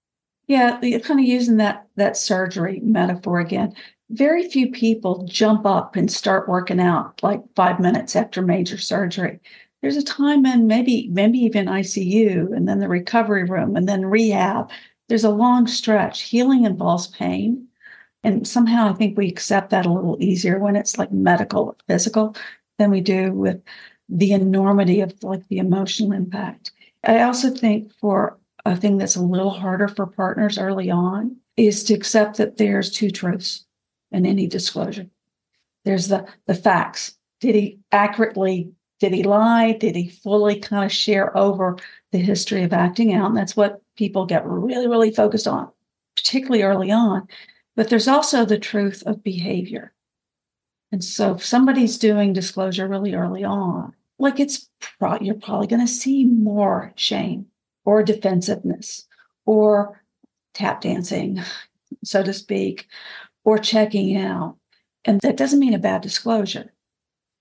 [0.48, 3.72] yeah kind of using that that surgery metaphor again
[4.10, 9.38] very few people jump up and start working out like five minutes after major surgery
[9.80, 14.06] there's a time in maybe maybe even ICU and then the recovery room and then
[14.06, 14.70] rehab.
[15.08, 16.22] There's a long stretch.
[16.22, 17.68] Healing involves pain.
[18.24, 22.34] And somehow I think we accept that a little easier when it's like medical, physical,
[22.78, 23.62] than we do with
[24.08, 26.72] the enormity of like the emotional impact.
[27.04, 28.36] I also think for
[28.68, 32.90] a thing that's a little harder for partners early on is to accept that there's
[32.90, 33.64] two truths
[34.12, 35.08] in any disclosure.
[35.84, 37.16] There's the the facts.
[37.40, 39.72] Did he accurately did he lie?
[39.72, 41.76] Did he fully kind of share over
[42.10, 43.28] the history of acting out?
[43.28, 45.70] And that's what people get really, really focused on,
[46.16, 47.28] particularly early on.
[47.76, 49.92] But there's also the truth of behavior.
[50.90, 55.86] And so if somebody's doing disclosure really early on, like it's pro- you're probably going
[55.86, 57.46] to see more shame
[57.88, 59.06] or defensiveness
[59.46, 60.04] or
[60.52, 61.40] tap dancing,
[62.04, 62.86] so to speak,
[63.44, 64.58] or checking out.
[65.06, 66.74] And that doesn't mean a bad disclosure.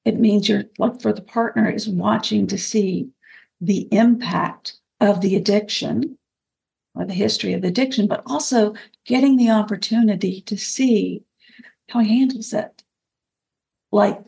[0.06, 0.64] It means you're
[1.02, 3.10] for the partner is watching to see
[3.60, 6.18] the impact of the addiction
[6.96, 8.74] or the history of the addiction, but also
[9.06, 11.24] getting the opportunity to see
[11.90, 12.84] how he handles it.
[13.92, 14.22] Like,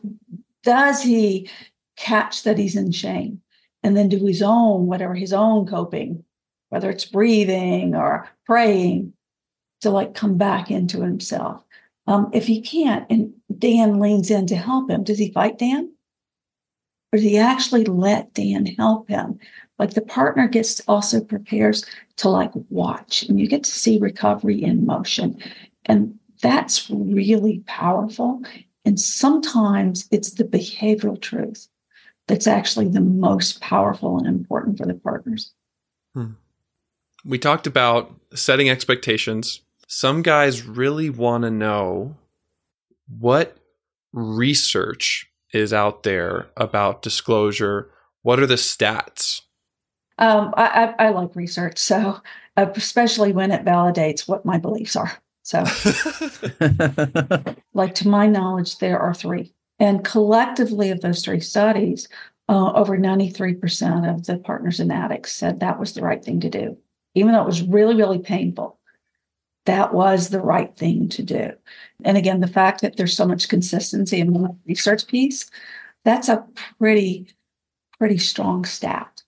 [0.64, 1.48] does he
[1.96, 3.40] catch that he's in shame
[3.82, 6.24] and then do his own, whatever his own coping,
[6.68, 9.12] whether it's breathing or praying
[9.80, 11.64] to like come back into himself?
[12.06, 15.92] Um, if he can't, and Dan leans in to help him, does he fight Dan?
[17.12, 19.38] Or does he actually let Dan help him?
[19.78, 21.84] Like the partner gets also prepares
[22.16, 25.38] to like watch, and you get to see recovery in motion.
[25.86, 28.42] And that's really powerful.
[28.84, 31.68] And sometimes it's the behavioral truth
[32.30, 35.52] that's actually the most powerful and important for the partners.
[36.14, 36.32] Hmm.
[37.24, 42.16] We talked about setting expectations some guys really want to know
[43.18, 43.56] what
[44.12, 47.90] research is out there about disclosure.
[48.22, 49.40] What are the stats?
[50.16, 52.20] Um, I, I, I, like research, so
[52.56, 55.12] uh, especially when it validates what my beliefs are.
[55.42, 55.64] So,
[57.74, 62.08] like to my knowledge, there are three, and collectively of those three studies,
[62.48, 66.24] uh, over ninety three percent of the partners in addicts said that was the right
[66.24, 66.76] thing to do,
[67.14, 68.78] even though it was really really painful
[69.66, 71.52] that was the right thing to do.
[72.04, 75.50] And again, the fact that there's so much consistency in the research piece,
[76.04, 76.44] that's a
[76.78, 77.28] pretty,
[77.98, 79.22] pretty strong stat.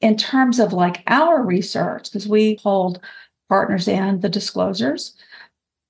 [0.00, 3.00] In terms of like our research, because we hold
[3.48, 5.14] partners and the disclosures,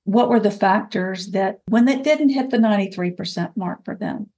[0.06, 4.30] what were the factors that when it didn't hit the 93% mark for them,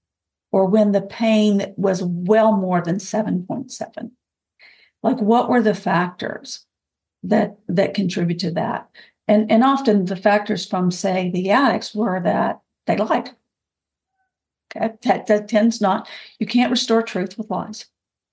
[0.50, 4.10] or when the pain was well more than 7.7?
[5.02, 6.64] Like what were the factors
[7.22, 8.88] that that contribute to that?
[9.28, 13.30] And, and often the factors from, say, the addicts were that they lied.
[14.74, 14.94] Okay?
[15.02, 17.84] That, that tends not, you can't restore truth with lies.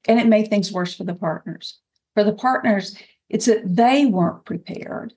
[0.08, 1.80] And it made things worse for the partners.
[2.14, 2.96] For the partners,
[3.30, 5.14] it's that they weren't prepared.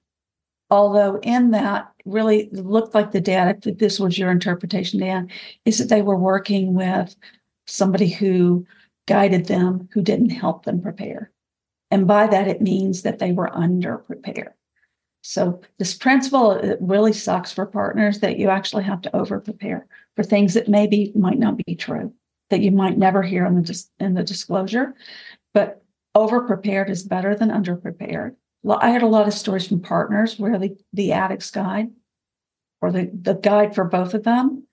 [0.70, 5.30] Although, in that, really looked like the data, if this was your interpretation, Dan,
[5.64, 7.14] is that they were working with
[7.66, 8.66] somebody who
[9.06, 11.30] guided them, who didn't help them prepare.
[11.90, 14.52] And by that, it means that they were underprepared.
[15.22, 19.86] So this principle it really sucks for partners that you actually have to over prepare
[20.16, 22.12] for things that maybe might not be true,
[22.50, 24.94] that you might never hear in the dis- in the disclosure.
[25.54, 25.82] But
[26.14, 28.36] over prepared is better than under prepared.
[28.68, 31.88] I had a lot of stories from partners where the the addicts guide
[32.80, 34.64] or the the guide for both of them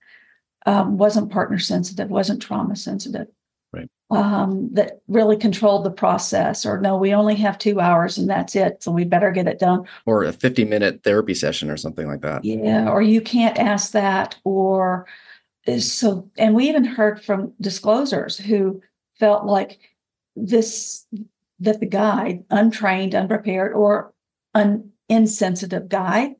[0.66, 3.28] um, wasn't partner sensitive, wasn't trauma sensitive
[4.10, 8.54] um, that really controlled the process, or no, we only have two hours and that's
[8.54, 9.84] it, so we better get it done.
[10.04, 12.44] Or a 50 minute therapy session or something like that.
[12.44, 15.06] Yeah, or you can't ask that, or
[15.78, 16.30] so.
[16.38, 18.80] And we even heard from disclosures who
[19.18, 19.80] felt like
[20.36, 21.04] this
[21.60, 24.12] that the guide, untrained, unprepared, or
[24.54, 26.34] an insensitive guide,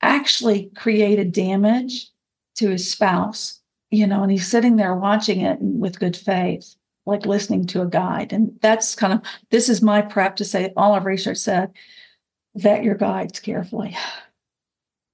[0.00, 2.10] actually created damage
[2.56, 6.74] to his spouse, you know, and he's sitting there watching it with good faith,
[7.06, 8.32] like listening to a guide.
[8.32, 11.72] And that's kind of this is my prep to say all of research said
[12.54, 13.96] vet your guides carefully.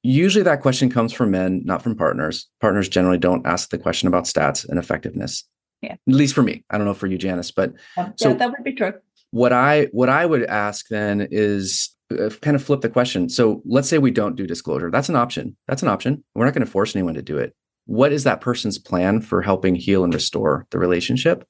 [0.03, 2.49] Usually that question comes from men, not from partners.
[2.61, 5.45] Partners generally don't ask the question about stats and effectiveness.
[5.83, 5.93] Yeah.
[5.93, 6.65] At least for me.
[6.71, 8.95] I don't know for you, Janice, but um, yeah, so that would be true.
[9.31, 13.29] What I what I would ask then is uh, kind of flip the question.
[13.29, 14.91] So let's say we don't do disclosure.
[14.91, 15.57] That's an option.
[15.67, 16.25] That's an option.
[16.35, 17.55] We're not going to force anyone to do it.
[17.87, 21.47] What is that person's plan for helping heal and restore the relationship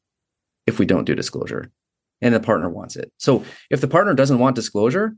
[0.67, 1.71] if we don't do disclosure?
[2.21, 3.13] And the partner wants it.
[3.19, 5.15] So if the partner doesn't want disclosure,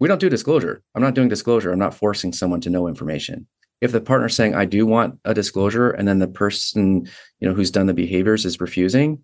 [0.00, 0.82] we don't do disclosure.
[0.94, 1.72] I'm not doing disclosure.
[1.72, 3.46] I'm not forcing someone to know information.
[3.80, 7.06] If the partner's saying, I do want a disclosure, and then the person,
[7.40, 9.22] you know, who's done the behaviors is refusing,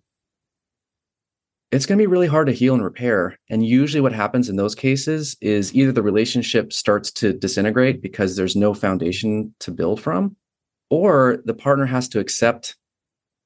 [1.71, 3.37] it's going to be really hard to heal and repair.
[3.49, 8.35] And usually what happens in those cases is either the relationship starts to disintegrate because
[8.35, 10.35] there's no foundation to build from,
[10.89, 12.75] or the partner has to accept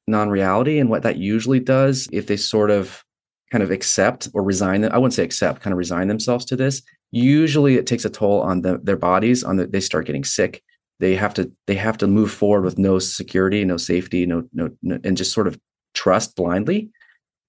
[0.08, 0.80] non-reality.
[0.80, 3.04] And what that usually does, if they sort of
[3.52, 6.82] kind of accept or resign, I wouldn't say accept, kind of resign themselves to this,
[7.12, 10.62] usually it takes a toll on the, their bodies on the, they start getting sick
[11.00, 14.70] they have to they have to move forward with no security no safety no, no
[14.82, 15.60] no and just sort of
[15.94, 16.90] trust blindly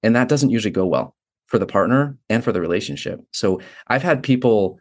[0.03, 1.15] and that doesn't usually go well
[1.47, 3.21] for the partner and for the relationship.
[3.33, 4.79] So i've had people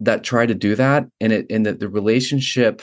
[0.00, 2.82] that try to do that and it in the, the relationship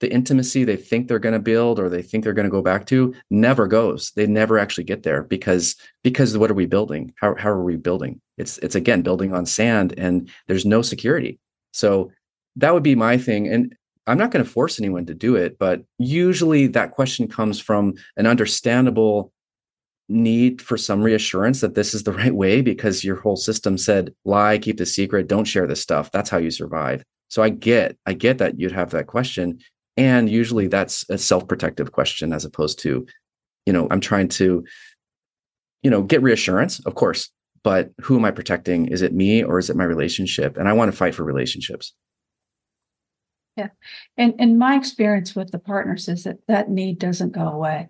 [0.00, 2.62] the intimacy they think they're going to build or they think they're going to go
[2.62, 4.12] back to never goes.
[4.14, 7.12] They never actually get there because because what are we building?
[7.16, 8.20] How, how are we building?
[8.36, 11.40] It's it's again building on sand and there's no security.
[11.72, 12.12] So
[12.58, 13.74] that would be my thing and
[14.06, 17.94] i'm not going to force anyone to do it but usually that question comes from
[18.16, 19.32] an understandable
[20.08, 24.12] need for some reassurance that this is the right way because your whole system said
[24.24, 26.10] lie keep the secret don't share this stuff.
[26.12, 27.02] That's how you survive.
[27.28, 29.58] So i get i get that you'd have that question.
[29.96, 33.06] And usually that's a self-protective question as opposed to
[33.66, 34.64] you know i'm trying to
[35.82, 37.30] you know get reassurance of course
[37.64, 38.86] but who am i protecting?
[38.86, 40.56] Is it me or is it my relationship?
[40.56, 41.92] And i want to fight for relationships.
[43.56, 43.68] Yeah.
[44.16, 47.88] And and my experience with the partners is that that need doesn't go away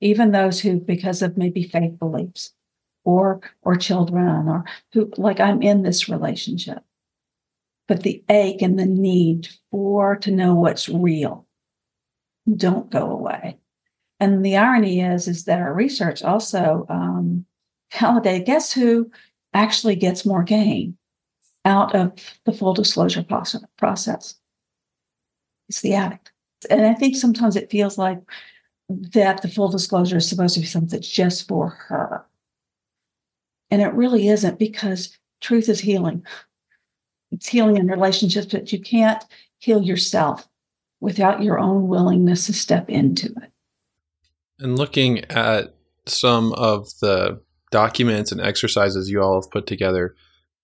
[0.00, 2.52] even those who because of maybe faith beliefs
[3.04, 6.82] or or children or who like i'm in this relationship
[7.86, 11.46] but the ache and the need for to know what's real
[12.56, 13.58] don't go away.
[14.20, 17.44] And the irony is, is that our research also um,
[17.92, 18.46] validated.
[18.46, 19.10] Guess who
[19.54, 20.96] actually gets more gain
[21.64, 22.12] out of
[22.44, 23.24] the full disclosure
[23.76, 24.36] process?
[25.68, 26.32] It's the addict.
[26.70, 28.18] And I think sometimes it feels like
[28.88, 32.24] that the full disclosure is supposed to be something that's just for her.
[33.70, 36.24] And it really isn't because truth is healing.
[37.30, 39.22] It's healing in relationships, but you can't
[39.58, 40.48] heal yourself
[41.00, 43.52] without your own willingness to step into it.
[44.58, 45.74] And looking at
[46.06, 50.16] some of the documents and exercises you all have put together,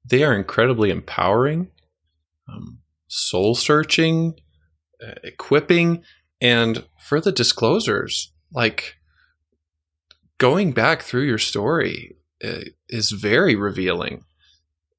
[0.05, 1.69] they are incredibly empowering,
[2.49, 4.35] um, soul searching,
[5.07, 6.03] uh, equipping,
[6.45, 8.97] and for the disclosures, like
[10.39, 14.25] going back through your story uh, is very revealing.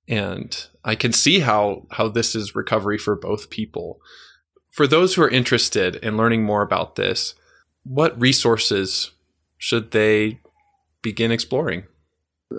[0.08, 4.02] And I can see how how this is recovery for both people
[4.76, 7.34] for those who are interested in learning more about this,
[7.86, 9.12] what resources
[9.58, 10.42] should they
[11.02, 11.86] begin exploring?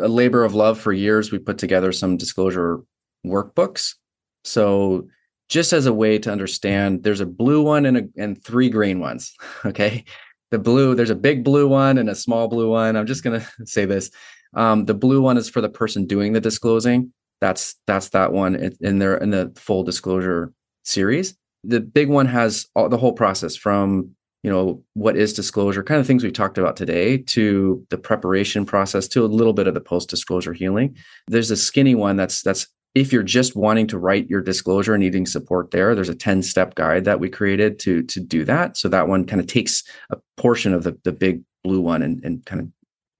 [0.01, 2.81] A labor of love for years, we put together some disclosure
[3.23, 3.97] workbooks.
[4.45, 5.09] So,
[5.49, 9.01] just as a way to understand, there's a blue one and, a, and three green
[9.01, 9.35] ones.
[9.65, 10.05] Okay.
[10.53, 12.95] The blue, there's a big blue one and a small blue one.
[12.95, 14.13] I'm just going to say this.
[14.55, 17.13] Um, the blue one is for the person doing the disclosing.
[17.41, 20.53] That's that's that one in, in there in the full disclosure
[20.85, 21.35] series
[21.67, 24.11] the big one has all, the whole process from
[24.43, 28.65] you know what is disclosure kind of things we talked about today to the preparation
[28.65, 32.43] process to a little bit of the post disclosure healing there's a skinny one that's
[32.43, 36.15] that's if you're just wanting to write your disclosure and needing support there there's a
[36.15, 39.47] 10 step guide that we created to to do that so that one kind of
[39.47, 42.69] takes a portion of the, the big blue one and, and kind of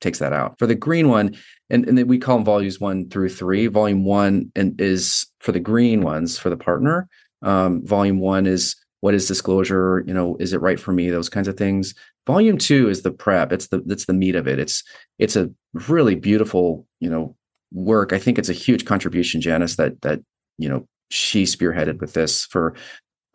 [0.01, 1.37] takes that out for the green one
[1.69, 5.61] and, and we call them volumes one through three volume one and is for the
[5.61, 7.09] green ones for the partner
[7.43, 10.03] um, volume one is what is disclosure?
[10.07, 11.11] You know, is it right for me?
[11.11, 11.95] Those kinds of things.
[12.27, 13.53] Volume two is the prep.
[13.53, 14.59] It's the it's the meat of it.
[14.59, 14.83] It's
[15.19, 15.51] it's a
[15.89, 17.37] really beautiful you know
[17.77, 18.13] work.
[18.13, 20.21] I think it's a huge contribution, Janice, that that
[20.59, 22.75] you know she spearheaded with this for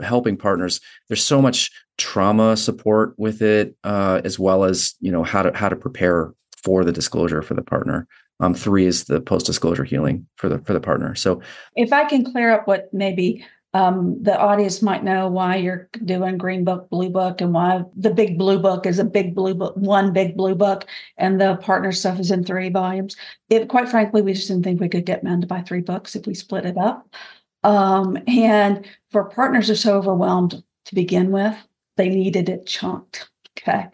[0.01, 0.81] helping partners.
[1.07, 5.55] There's so much trauma support with it, uh, as well as you know how to
[5.55, 6.33] how to prepare
[6.63, 8.07] for the disclosure for the partner.
[8.39, 11.15] Um, three is the post disclosure healing for the for the partner.
[11.15, 11.41] So,
[11.75, 16.37] if I can clear up what maybe um, the audience might know why you're doing
[16.37, 19.75] green book, blue book, and why the big blue book is a big blue book,
[19.77, 20.85] one big blue book,
[21.17, 23.15] and the partner stuff is in three volumes.
[23.49, 26.15] It, quite frankly, we just didn't think we could get men to buy three books
[26.15, 27.15] if we split it up.
[27.63, 31.55] Um, and for partners are so overwhelmed to begin with,
[31.95, 33.29] they needed it chunked.
[33.57, 33.85] Okay.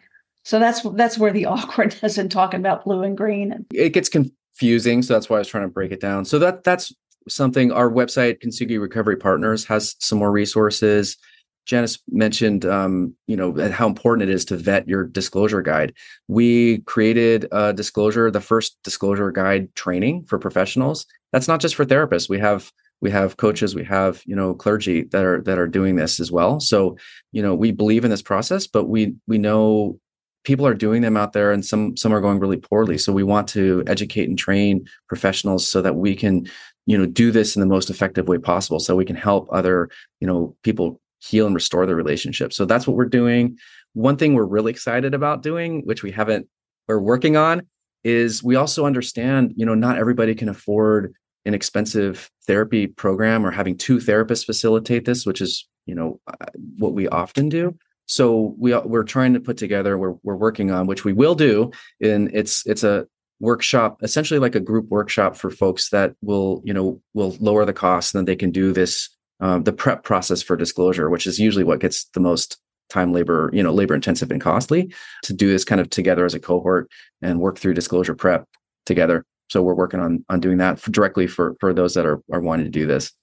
[0.43, 3.65] So that's that's where the awkwardness in talking about blue and green.
[3.71, 6.25] It gets confusing, so that's why I was trying to break it down.
[6.25, 6.91] So that that's
[7.29, 11.17] something our website Kintsugi Recovery Partners has some more resources.
[11.65, 15.93] Janice mentioned, um, you know, how important it is to vet your disclosure guide.
[16.29, 21.05] We created a disclosure, the first disclosure guide training for professionals.
[21.33, 22.29] That's not just for therapists.
[22.29, 22.71] We have
[23.01, 26.31] we have coaches we have you know clergy that are that are doing this as
[26.31, 26.97] well so
[27.31, 29.99] you know we believe in this process but we we know
[30.43, 33.23] people are doing them out there and some some are going really poorly so we
[33.23, 36.47] want to educate and train professionals so that we can
[36.87, 39.89] you know do this in the most effective way possible so we can help other
[40.19, 43.55] you know people heal and restore their relationship so that's what we're doing
[43.93, 46.47] one thing we're really excited about doing which we haven't
[46.87, 47.61] we're working on
[48.03, 51.13] is we also understand you know not everybody can afford
[51.47, 56.45] an expensive therapy program or having two therapists facilitate this, which is you know uh,
[56.77, 57.75] what we often do.
[58.05, 61.71] So we we're trying to put together we're we're working on which we will do
[62.01, 63.07] and it's it's a
[63.39, 67.73] workshop essentially like a group workshop for folks that will you know will lower the
[67.73, 69.09] cost and then they can do this
[69.39, 72.57] um, the prep process for disclosure which is usually what gets the most
[72.89, 74.91] time labor you know labor intensive and costly
[75.23, 76.89] to do this kind of together as a cohort
[77.21, 78.47] and work through disclosure prep
[78.85, 82.21] together so we're working on on doing that for, directly for for those that are
[82.31, 83.13] are wanting to do this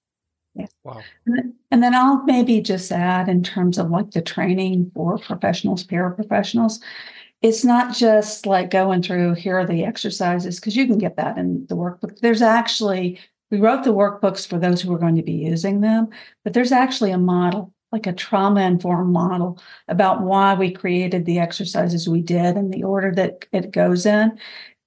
[0.54, 0.66] yeah.
[0.84, 1.00] Wow.
[1.70, 6.80] And then I'll maybe just add in terms of like the training for professionals, paraprofessionals,
[7.44, 11.36] it's not just like going through here are the exercises, because you can get that
[11.36, 12.18] in the workbook.
[12.20, 13.20] There's actually,
[13.50, 16.08] we wrote the workbooks for those who are going to be using them,
[16.42, 21.38] but there's actually a model, like a trauma informed model about why we created the
[21.38, 24.38] exercises we did and the order that it goes in.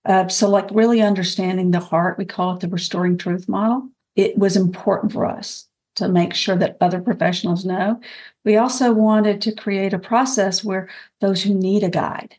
[0.05, 3.88] Uh, so, like really understanding the heart, we call it the restoring truth model.
[4.16, 8.01] It was important for us to make sure that other professionals know.
[8.45, 10.89] We also wanted to create a process where
[11.22, 12.36] those who need a guide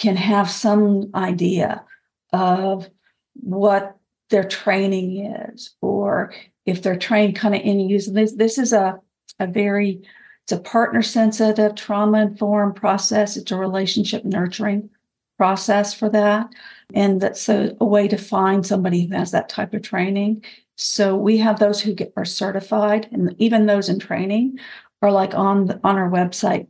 [0.00, 1.84] can have some idea
[2.32, 2.88] of
[3.34, 3.98] what
[4.30, 6.32] their training is, or
[6.64, 8.32] if they're trained kind of in using this.
[8.32, 8.98] This is a,
[9.38, 10.02] a very
[10.44, 13.36] it's a partner sensitive, trauma informed process.
[13.36, 14.88] It's a relationship nurturing
[15.36, 16.48] process for that.
[16.94, 20.44] And that's a, a, way to find somebody who has that type of training.
[20.76, 24.58] So we have those who get are certified, and even those in training
[25.02, 26.66] are like on the, on our website,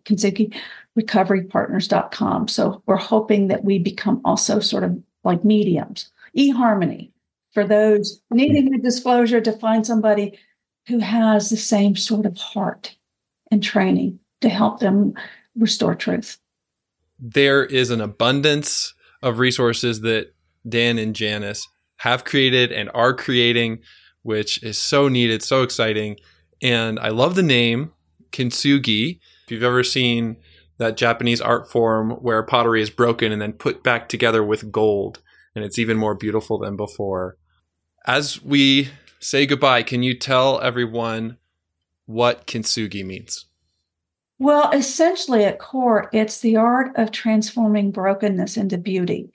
[0.98, 2.48] KintsugiRecoveryPartners.com.
[2.48, 7.10] So we're hoping that we become also sort of like mediums, eHarmony
[7.52, 10.38] for those needing a disclosure to find somebody
[10.86, 12.96] who has the same sort of heart
[13.50, 15.14] and training to help them
[15.56, 16.38] restore truth
[17.20, 20.34] there is an abundance of resources that
[20.68, 21.68] Dan and Janice
[21.98, 23.80] have created and are creating,
[24.22, 26.16] which is so needed, so exciting.
[26.62, 27.92] And I love the name
[28.32, 29.20] Kintsugi.
[29.44, 30.36] If you've ever seen
[30.80, 35.20] that Japanese art form where pottery is broken and then put back together with gold,
[35.54, 37.36] and it's even more beautiful than before.
[38.06, 41.36] As we say goodbye, can you tell everyone
[42.06, 43.44] what Kintsugi means?
[44.38, 49.30] Well, essentially, at core, it's the art of transforming brokenness into beauty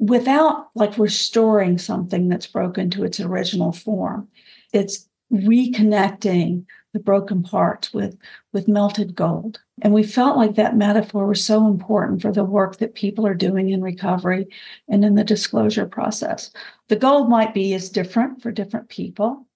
[0.00, 4.26] without like restoring something that's broken to its original form.
[4.72, 8.16] It's reconnecting the broken parts with
[8.52, 12.76] with melted gold and we felt like that metaphor was so important for the work
[12.78, 14.46] that people are doing in recovery
[14.88, 16.50] and in the disclosure process
[16.88, 19.46] the gold might be is different for different people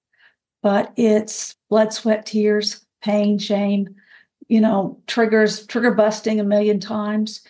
[0.63, 3.95] but it's blood sweat tears pain shame
[4.49, 7.43] you know, triggers, trigger busting a million times.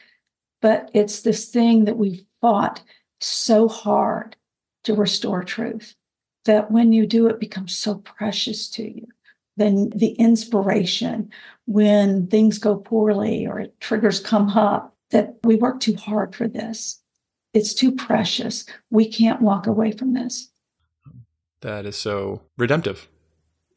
[0.63, 2.83] But it's this thing that we fought
[3.21, 4.37] so hard
[4.85, 5.95] to restore truth
[6.45, 9.07] that when you do, it becomes so precious to you.
[9.57, 11.31] Then the inspiration
[11.67, 17.01] when things go poorly or triggers come up, that we work too hard for this.
[17.55, 18.67] It's too precious.
[18.91, 20.51] We can't walk away from this.
[21.61, 23.09] That is so redemptive.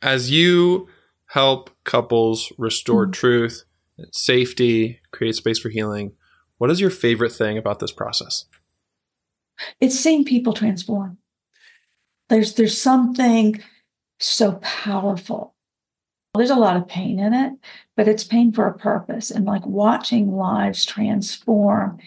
[0.01, 0.87] As you
[1.27, 3.11] help couples restore mm-hmm.
[3.11, 3.63] truth,
[4.11, 6.13] safety, create space for healing.
[6.57, 8.45] What is your favorite thing about this process?
[9.79, 11.17] It's seeing people transform.
[12.29, 13.61] There's there's something
[14.19, 15.55] so powerful.
[16.35, 17.53] There's a lot of pain in it,
[17.97, 19.31] but it's pain for a purpose.
[19.31, 21.99] And like watching lives transform,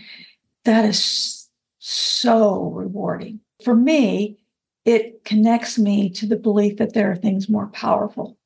[0.65, 1.49] that is
[1.79, 4.39] so rewarding For me,
[4.85, 8.37] it connects me to the belief that there are things more powerful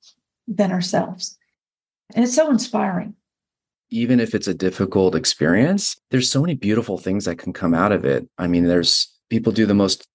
[0.47, 1.39] than ourselves.
[2.15, 3.15] And it's so inspiring.
[3.91, 7.93] Even if it's a difficult experience, there's so many beautiful things that can come out
[7.93, 8.29] of it.
[8.37, 10.07] I mean, there's people do the most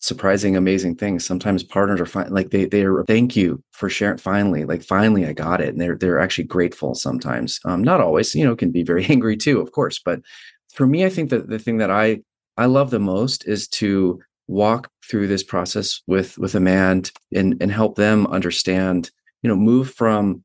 [0.00, 1.24] surprising, amazing things.
[1.24, 4.18] Sometimes partners are fine, like they they're thank you for sharing.
[4.18, 6.94] Finally, like finally, I got it, and they're they're actually grateful.
[6.94, 8.34] Sometimes, um, not always.
[8.34, 9.98] You know, can be very angry too, of course.
[9.98, 10.20] But
[10.72, 12.20] for me, I think that the thing that I
[12.56, 17.02] I love the most is to walk through this process with with a man
[17.34, 19.10] and and help them understand.
[19.42, 20.42] You know, move from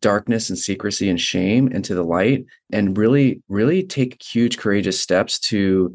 [0.00, 5.38] darkness and secrecy and shame into the light and really really take huge courageous steps
[5.38, 5.94] to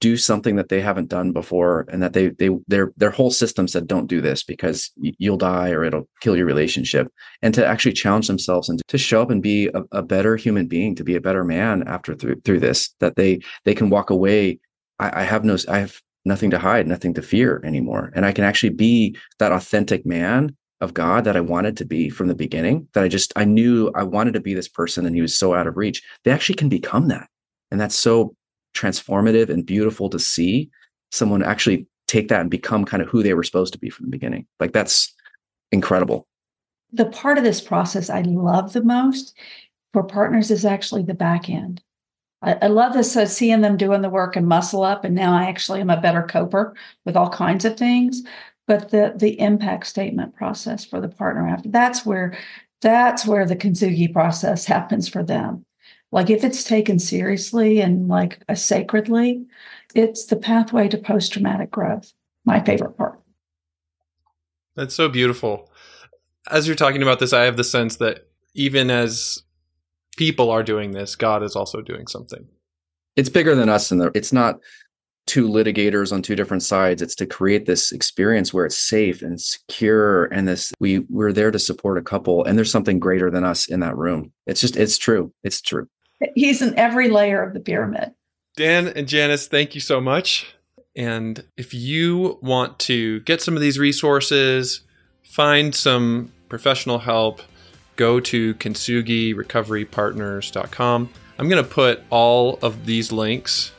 [0.00, 3.68] do something that they haven't done before and that they they their their whole system
[3.68, 7.12] said don't do this because you'll die or it'll kill your relationship.
[7.42, 10.66] And to actually challenge themselves and to show up and be a, a better human
[10.66, 14.10] being to be a better man after through, through this that they they can walk
[14.10, 14.58] away.
[14.98, 18.10] I, I have no i have nothing to hide nothing to fear anymore.
[18.14, 22.08] And i can actually be that authentic man of god that i wanted to be
[22.08, 25.14] from the beginning that i just i knew i wanted to be this person and
[25.14, 26.02] he was so out of reach.
[26.24, 27.28] They actually can become that.
[27.70, 28.34] And that's so
[28.74, 30.70] transformative and beautiful to see
[31.10, 34.06] someone actually take that and become kind of who they were supposed to be from
[34.06, 34.46] the beginning.
[34.58, 35.14] Like that's
[35.72, 36.26] incredible.
[36.92, 39.36] The part of this process I love the most
[39.92, 41.82] for partners is actually the back end.
[42.42, 45.36] I, I love this uh, seeing them doing the work and muscle up, and now
[45.36, 48.22] I actually am a better coper with all kinds of things.
[48.66, 52.36] But the the impact statement process for the partner after that's where
[52.80, 55.64] that's where the kintsugi process happens for them.
[56.12, 59.46] Like if it's taken seriously and like a sacredly,
[59.94, 62.12] it's the pathway to post traumatic growth.
[62.44, 63.20] My favorite part.
[64.76, 65.70] That's so beautiful.
[66.50, 69.42] As you're talking about this, I have the sense that even as
[70.16, 72.46] people are doing this, God is also doing something.
[73.16, 74.60] It's bigger than us, and it's not
[75.26, 77.02] two litigators on two different sides.
[77.02, 81.50] It's to create this experience where it's safe and secure, and this we we're there
[81.50, 84.32] to support a couple, and there's something greater than us in that room.
[84.46, 85.32] It's just it's true.
[85.44, 85.88] It's true.
[86.34, 88.12] He's in every layer of the pyramid.
[88.56, 90.54] Dan and Janice, thank you so much.
[90.96, 94.80] And if you want to get some of these resources,
[95.22, 97.40] find some professional help,
[97.96, 101.10] go to kintsugirecoverypartners.com.
[101.38, 103.70] I'm going to put all of these links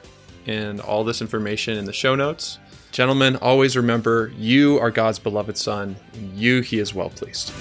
[0.47, 2.57] and all this information in the show notes.
[2.91, 7.53] Gentlemen, always remember you are God's beloved son, and you he is well pleased.